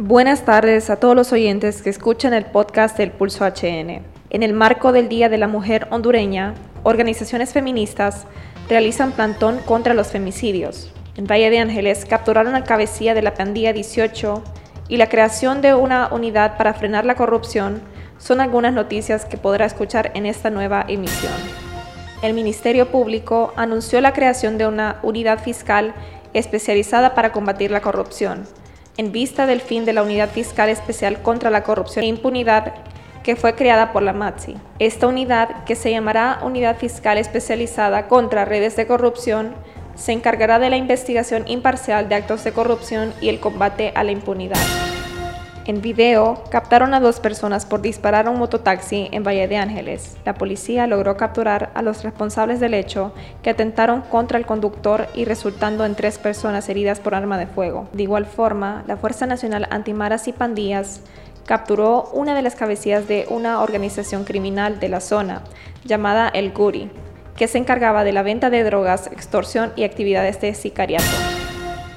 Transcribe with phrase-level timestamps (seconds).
[0.00, 4.00] Buenas tardes a todos los oyentes que escuchan el podcast del Pulso HN.
[4.30, 6.54] En el marco del Día de la Mujer Hondureña,
[6.84, 8.24] organizaciones feministas
[8.68, 10.92] realizan plantón contra los femicidios.
[11.16, 14.44] En Valle de Ángeles capturaron al cabecilla de la pandilla 18
[14.86, 17.82] y la creación de una unidad para frenar la corrupción
[18.18, 21.34] son algunas noticias que podrá escuchar en esta nueva emisión.
[22.22, 25.92] El Ministerio Público anunció la creación de una unidad fiscal
[26.34, 28.46] especializada para combatir la corrupción
[28.98, 32.74] en vista del fin de la Unidad Fiscal Especial contra la Corrupción e Impunidad
[33.22, 34.56] que fue creada por la MATSI.
[34.78, 39.54] Esta unidad, que se llamará Unidad Fiscal Especializada contra Redes de Corrupción,
[39.94, 44.12] se encargará de la investigación imparcial de actos de corrupción y el combate a la
[44.12, 44.87] impunidad.
[45.68, 50.16] En video, captaron a dos personas por disparar a un mototaxi en Valle de Ángeles.
[50.24, 55.26] La policía logró capturar a los responsables del hecho que atentaron contra el conductor y
[55.26, 57.86] resultando en tres personas heridas por arma de fuego.
[57.92, 61.02] De igual forma, la Fuerza Nacional Antimaras y Pandillas
[61.44, 65.42] capturó una de las cabecillas de una organización criminal de la zona
[65.84, 66.90] llamada El Guri,
[67.36, 71.37] que se encargaba de la venta de drogas, extorsión y actividades de sicariato.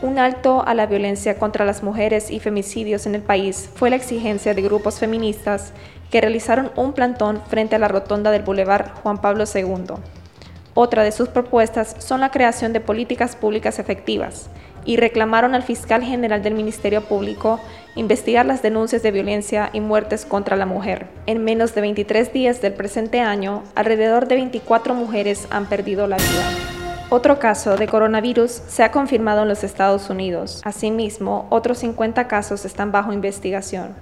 [0.00, 3.96] Un alto a la violencia contra las mujeres y femicidios en el país fue la
[3.96, 5.72] exigencia de grupos feministas
[6.12, 9.96] que realizaron un plantón frente a la rotonda del Boulevard Juan Pablo II.
[10.74, 14.48] Otra de sus propuestas son la creación de políticas públicas efectivas
[14.84, 17.58] y reclamaron al fiscal general del Ministerio Público
[17.96, 21.08] investigar las denuncias de violencia y muertes contra la mujer.
[21.26, 26.18] En menos de 23 días del presente año, alrededor de 24 mujeres han perdido la
[26.18, 26.67] vida.
[27.10, 30.60] Otro caso de coronavirus se ha confirmado en los Estados Unidos.
[30.64, 33.94] Asimismo, otros 50 casos están bajo investigación.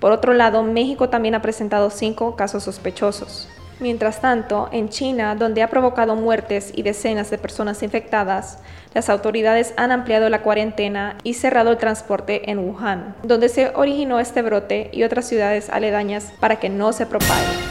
[0.00, 3.48] Por otro lado, México también ha presentado cinco casos sospechosos.
[3.78, 8.58] Mientras tanto, en China, donde ha provocado muertes y decenas de personas infectadas,
[8.94, 14.18] las autoridades han ampliado la cuarentena y cerrado el transporte en Wuhan, donde se originó
[14.18, 17.69] este brote y otras ciudades aledañas para que no se propague.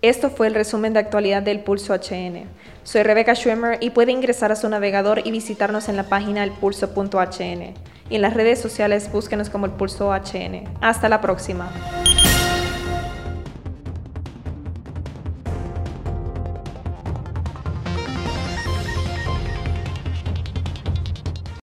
[0.00, 2.44] Esto fue el resumen de actualidad del Pulso HN.
[2.84, 7.74] Soy Rebecca Schwimmer y puede ingresar a su navegador y visitarnos en la página elpulso.hn.
[8.10, 10.68] Y en las redes sociales búsquenos como el Pulso HN.
[10.80, 11.70] Hasta la próxima.